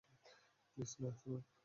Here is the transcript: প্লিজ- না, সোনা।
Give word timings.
প্লিজ- 0.71 0.91
না, 1.01 1.09
সোনা। 1.17 1.39